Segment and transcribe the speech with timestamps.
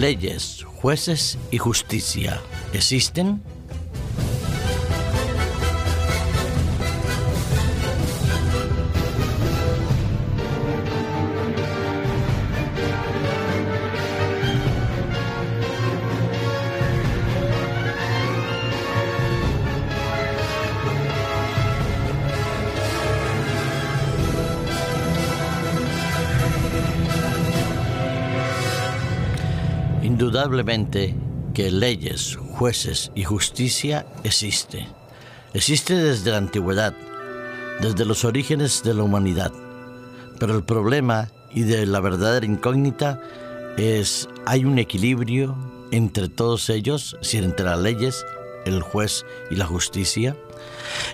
[0.00, 2.40] leyes, jueces y justicia
[2.72, 3.42] existen?
[30.20, 31.14] Indudablemente
[31.54, 34.86] que leyes, jueces y justicia existe.
[35.54, 36.94] Existe desde la antigüedad,
[37.80, 39.50] desde los orígenes de la humanidad.
[40.38, 43.18] Pero el problema y de la verdadera incógnita
[43.78, 45.56] es, ¿hay un equilibrio
[45.90, 48.26] entre todos ellos, si entre las leyes,
[48.66, 50.36] el juez y la justicia?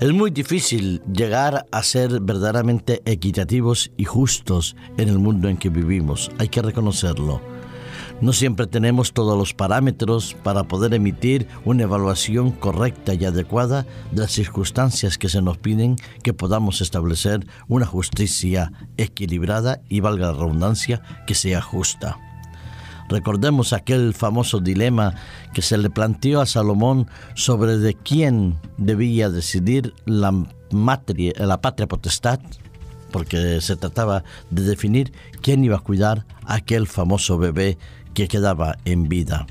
[0.00, 5.68] Es muy difícil llegar a ser verdaderamente equitativos y justos en el mundo en que
[5.68, 7.53] vivimos, hay que reconocerlo.
[8.20, 14.22] No siempre tenemos todos los parámetros para poder emitir una evaluación correcta y adecuada de
[14.22, 20.38] las circunstancias que se nos piden que podamos establecer una justicia equilibrada y, valga la
[20.38, 22.18] redundancia, que sea justa.
[23.08, 25.14] Recordemos aquel famoso dilema
[25.52, 30.32] que se le planteó a Salomón sobre de quién debía decidir la,
[31.60, 32.40] patria potestad,
[33.10, 37.76] porque se trataba de definir quién iba a cuidar aquel famoso bebé
[38.14, 39.46] que quedaba en vida.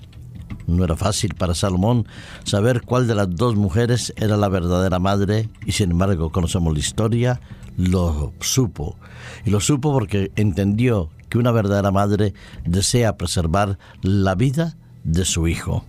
[0.66, 2.08] No era fácil para Salomón
[2.46, 6.80] saber cuál de las dos mujeres era la verdadera madre y sin embargo conocemos la
[6.80, 7.42] historia,
[7.78, 8.98] lo supo.
[9.46, 12.34] Y lo supo porque entendió que una verdadera madre
[12.66, 15.86] desea preservar la vida de su hijo.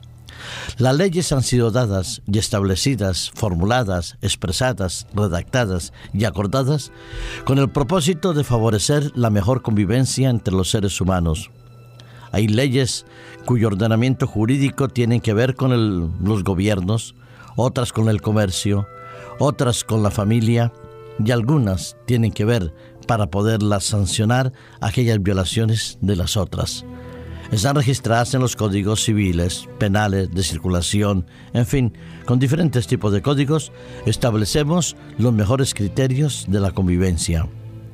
[0.78, 6.92] Las leyes han sido dadas y establecidas, formuladas, expresadas, redactadas y acordadas
[7.44, 11.50] con el propósito de favorecer la mejor convivencia entre los seres humanos,
[12.34, 13.06] hay leyes
[13.44, 15.70] cuyo ordenamiento jurídico tiene que ver con
[16.20, 17.14] los gobiernos,
[17.54, 18.88] otras con el comercio,
[19.38, 20.72] otras con la familia
[21.24, 22.74] y algunas tienen que ver
[23.06, 26.84] para poderlas sancionar aquellas violaciones de las otras.
[27.52, 31.96] Están registradas en los códigos civiles, penales, de circulación, en fin,
[32.26, 33.70] con diferentes tipos de códigos
[34.06, 37.46] establecemos los mejores criterios de la convivencia.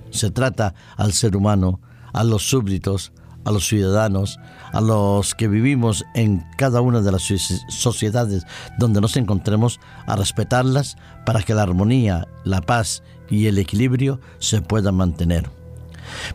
[0.08, 1.78] Se trata al ser humano,
[2.14, 3.12] a los súbditos,
[3.44, 4.38] a los ciudadanos,
[4.72, 7.22] a los que vivimos en cada una de las
[7.68, 8.46] sociedades
[8.78, 14.60] donde nos encontremos, a respetarlas para que la armonía, la paz y el equilibrio se
[14.62, 15.48] puedan mantener.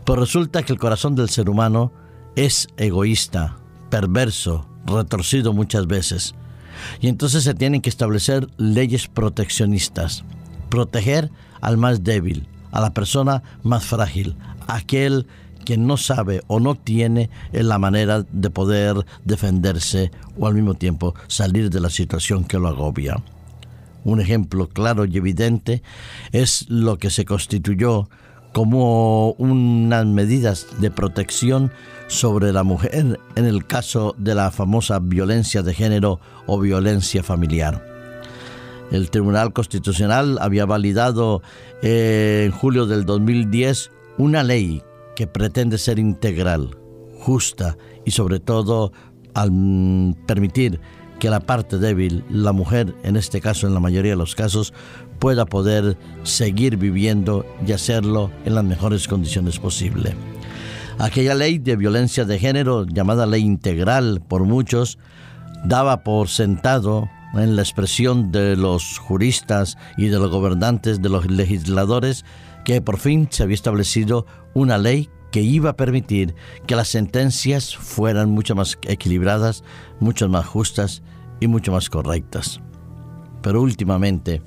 [0.04, 1.92] Pues resulta que el corazón del ser humano
[2.34, 3.56] es egoísta,
[3.90, 6.34] perverso, retorcido muchas veces.
[7.00, 10.24] Y entonces se tienen que establecer leyes proteccionistas.
[10.68, 11.30] Proteger
[11.60, 14.36] al más débil, a la persona más frágil,
[14.66, 15.26] aquel
[15.66, 21.14] quien no sabe o no tiene la manera de poder defenderse o al mismo tiempo
[21.26, 23.22] salir de la situación que lo agobia.
[24.04, 25.82] Un ejemplo claro y evidente
[26.32, 28.08] es lo que se constituyó
[28.52, 31.72] como unas medidas de protección
[32.06, 37.84] sobre la mujer en el caso de la famosa violencia de género o violencia familiar.
[38.92, 41.42] El Tribunal Constitucional había validado
[41.82, 44.82] eh, en julio del 2010 una ley
[45.16, 46.76] que pretende ser integral,
[47.18, 48.92] justa y sobre todo
[49.34, 49.50] al
[50.26, 50.80] permitir
[51.18, 54.72] que la parte débil, la mujer en este caso, en la mayoría de los casos,
[55.18, 60.14] pueda poder seguir viviendo y hacerlo en las mejores condiciones posibles.
[60.98, 64.98] Aquella ley de violencia de género, llamada ley integral por muchos,
[65.64, 71.30] daba por sentado en la expresión de los juristas y de los gobernantes, de los
[71.30, 72.24] legisladores,
[72.66, 76.34] que por fin se había establecido una ley que iba a permitir
[76.66, 79.62] que las sentencias fueran mucho más equilibradas,
[80.00, 81.04] mucho más justas
[81.38, 82.60] y mucho más correctas.
[83.40, 84.42] Pero últimamente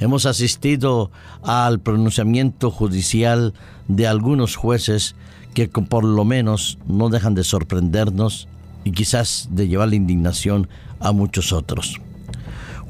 [0.00, 1.12] hemos asistido
[1.44, 3.54] al pronunciamiento judicial
[3.86, 5.14] de algunos jueces
[5.54, 8.48] que por lo menos no dejan de sorprendernos
[8.82, 10.68] y quizás de llevar la indignación
[10.98, 12.00] a muchos otros.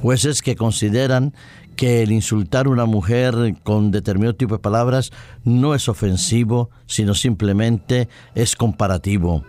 [0.00, 1.34] Jueces que consideran
[1.76, 5.12] que el insultar a una mujer con determinado tipo de palabras
[5.44, 9.44] no es ofensivo, sino simplemente es comparativo.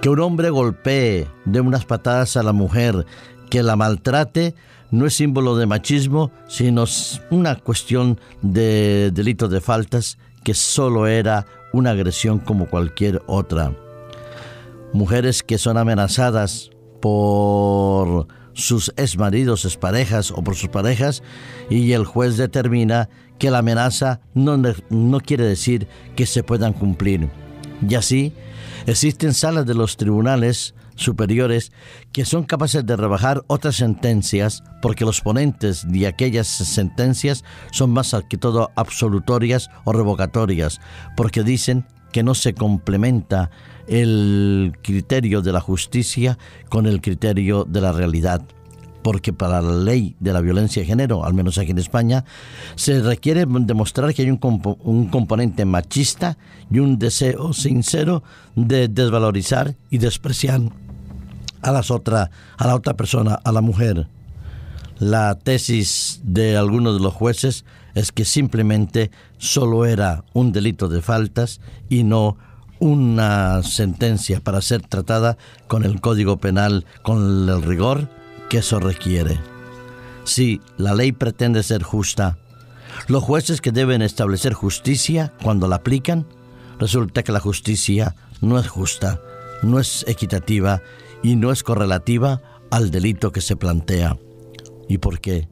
[0.00, 3.06] Que un hombre golpee de unas patadas a la mujer,
[3.48, 4.54] que la maltrate,
[4.90, 6.84] no es símbolo de machismo, sino
[7.30, 13.74] una cuestión de delito de faltas que solo era una agresión como cualquier otra.
[14.92, 16.70] Mujeres que son amenazadas
[17.00, 17.81] por
[18.62, 21.22] sus exmaridos, exparejas o por sus parejas
[21.68, 27.28] y el juez determina que la amenaza no, no quiere decir que se puedan cumplir.
[27.86, 28.32] Y así
[28.86, 31.72] existen salas de los tribunales superiores
[32.12, 38.14] que son capaces de rebajar otras sentencias porque los ponentes de aquellas sentencias son más
[38.28, 40.80] que todo absolutorias o revocatorias,
[41.16, 43.50] porque dicen que no se complementa
[43.88, 46.38] el criterio de la justicia
[46.68, 48.42] con el criterio de la realidad
[49.02, 52.24] porque para la ley de la violencia de género, al menos aquí en España,
[52.76, 54.38] se requiere demostrar que hay un,
[55.08, 56.38] componente machista
[56.70, 58.22] y un deseo sincero
[58.54, 60.60] de desvalorizar y despreciar
[61.60, 64.08] a, las otra, a la otra persona, a la mujer.
[64.98, 67.64] La tesis de algunos de los jueces
[67.94, 69.10] es que simplemente
[69.42, 72.36] solo era un delito de faltas y no
[72.78, 75.36] una sentencia para ser tratada
[75.66, 78.08] con el Código Penal, con el rigor
[78.48, 79.40] que eso requiere.
[80.22, 82.38] Si la ley pretende ser justa,
[83.08, 86.24] los jueces que deben establecer justicia cuando la aplican,
[86.78, 89.20] resulta que la justicia no es justa,
[89.64, 90.82] no es equitativa
[91.24, 94.16] y no es correlativa al delito que se plantea.
[94.88, 95.48] ¿Y por qué?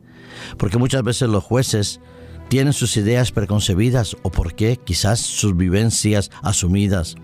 [0.59, 2.01] Porque muchas veces los jueces
[2.50, 7.14] tienen sus ideas preconcebidas o porque quizás sus vivencias asumidas.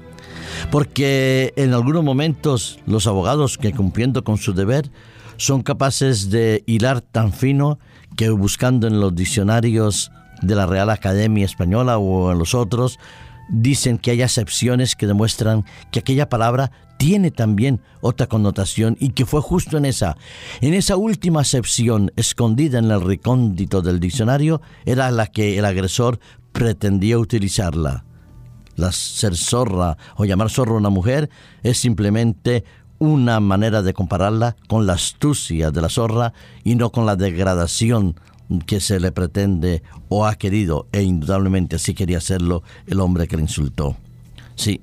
[0.70, 4.88] Porque en algunos momentos los abogados que cumpliendo con su deber
[5.37, 7.81] son capaces de hilar tan fino
[8.17, 10.12] que buscando en los diccionarios
[10.43, 13.00] de la Real Academia Española o en los otros,
[13.49, 19.27] dicen que hay acepciones que demuestran que aquella palabra tiene también otra connotación y que
[19.27, 20.17] fue justo en esa,
[20.61, 26.19] en esa última acepción escondida en el recóndito del diccionario, era la que el agresor
[26.53, 28.05] pretendía utilizarla.
[28.77, 31.31] La ser zorra o llamar zorra a una mujer
[31.63, 32.65] es simplemente
[32.99, 36.33] una manera de compararla con la astucia de la zorra
[36.65, 38.17] y no con la degradación
[38.67, 43.37] que se le pretende o ha querido, e indudablemente así quería hacerlo el hombre que
[43.37, 43.97] le insultó.
[44.55, 44.81] Sí,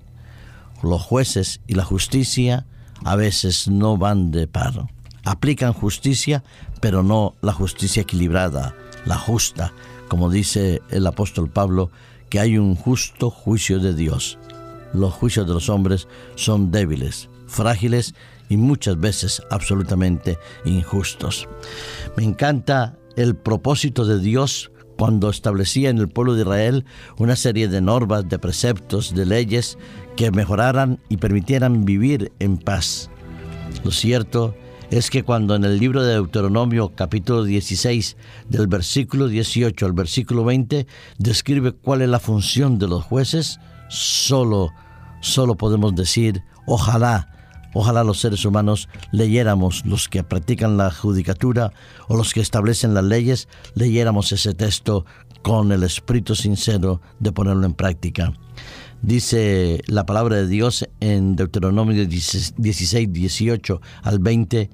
[0.82, 2.66] los jueces y la justicia
[3.04, 4.88] a veces no van de par.
[5.24, 6.44] Aplican justicia,
[6.82, 8.76] pero no la justicia equilibrada,
[9.06, 9.74] la justa,
[10.10, 11.90] como dice el apóstol Pablo,
[12.30, 14.38] que hay un justo juicio de Dios.
[14.94, 18.14] Los juicios de los hombres son débiles, frágiles
[18.50, 21.48] y muchas veces absolutamente injustos.
[22.18, 26.86] Me encanta el propósito de Dios cuando establecía en el pueblo de Israel
[27.18, 29.78] una serie de normas, de preceptos, de leyes
[30.16, 33.10] que mejoraran y permitieran vivir en paz.
[33.84, 34.56] Lo cierto
[34.92, 38.16] es que cuando en el libro de Deuteronomio capítulo 16
[38.50, 40.86] del versículo 18 al versículo 20
[41.18, 44.72] describe cuál es la función de los jueces, solo
[45.22, 47.33] solo podemos decir ojalá
[47.74, 51.74] Ojalá los seres humanos leyéramos, los que practican la judicatura
[52.08, 55.06] o los que establecen las leyes, leyéramos ese texto
[55.42, 58.34] con el espíritu sincero de ponerlo en práctica.
[59.02, 62.54] Dice la palabra de Dios en Deuteronomio 16,
[63.12, 64.70] 18 al 20,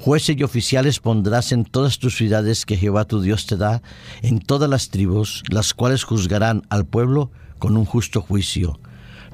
[0.00, 3.82] Jueces y oficiales pondrás en todas tus ciudades que Jehová tu Dios te da,
[4.22, 7.30] en todas las tribus, las cuales juzgarán al pueblo
[7.60, 8.80] con un justo juicio.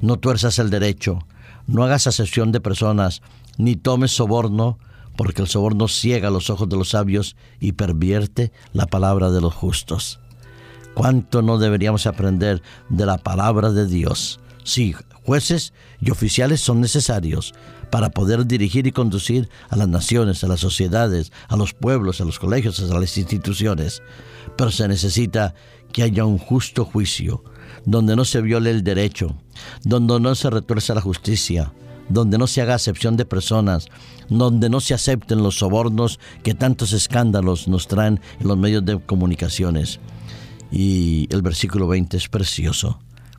[0.02, 1.20] No tuerzas el derecho,
[1.68, 3.22] no hagas asesión de personas,
[3.58, 4.78] ni tomes soborno,
[5.16, 9.54] porque el soborno ciega los ojos de los sabios y pervierte la palabra de los
[9.54, 10.18] justos.
[10.94, 14.40] ¿Cuánto no deberíamos aprender de la palabra de Dios?
[14.64, 14.96] Sí,
[15.28, 17.52] jueces y oficiales son necesarios
[17.90, 22.24] para poder dirigir y conducir a las naciones, a las sociedades, a los pueblos, a
[22.24, 24.02] los colegios, a las instituciones.
[24.56, 25.54] Pero se necesita
[25.92, 27.44] que haya un justo juicio,
[27.84, 29.36] donde no se viole el derecho,
[29.84, 31.74] donde no se retuerza la justicia,
[32.08, 33.88] donde no se haga acepción de personas,
[34.30, 38.98] donde no se acepten los sobornos que tantos escándalos nos traen en los medios de
[38.98, 40.00] comunicaciones.
[40.72, 42.98] Y el versículo 20 es precioso,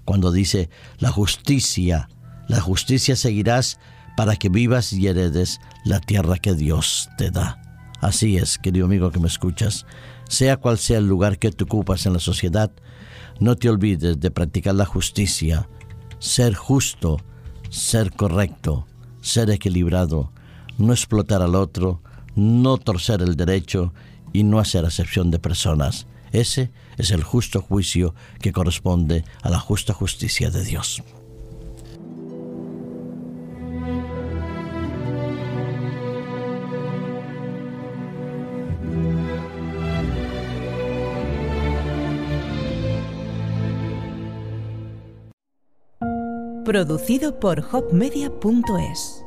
[0.10, 2.10] cuando dice, la justicia,
[2.48, 3.78] la justicia seguirás
[4.18, 7.62] para que vivas y heredes la tierra que Dios te da.
[8.02, 9.86] Así es, querido amigo que me escuchas,
[10.28, 12.72] sea cual sea el lugar que tú ocupas en la sociedad,
[13.40, 15.70] no te olvides de practicar la justicia,
[16.18, 17.22] ser justo,
[17.70, 18.88] ser correcto,
[19.22, 20.32] ser equilibrado,
[20.80, 22.02] no explotar al otro,
[22.34, 23.94] no torcer el derecho
[24.34, 26.08] y no hacer acepción de personas.
[26.32, 31.02] Ese es el justo juicio que corresponde a la justa justicia de Dios.
[46.66, 49.19] Producido por hopmedia.es